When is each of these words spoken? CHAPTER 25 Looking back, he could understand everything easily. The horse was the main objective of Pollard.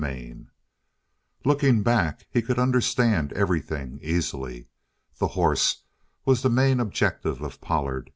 CHAPTER 0.01 0.15
25 0.33 0.45
Looking 1.45 1.83
back, 1.83 2.25
he 2.31 2.41
could 2.41 2.57
understand 2.57 3.31
everything 3.33 3.99
easily. 4.01 4.65
The 5.19 5.27
horse 5.37 5.83
was 6.25 6.41
the 6.41 6.49
main 6.49 6.79
objective 6.79 7.39
of 7.43 7.61
Pollard. 7.61 8.09